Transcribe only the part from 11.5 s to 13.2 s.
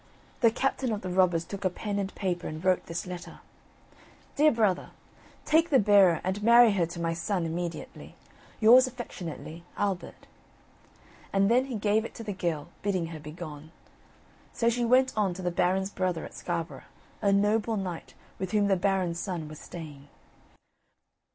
then he gave it to the girl, bidding her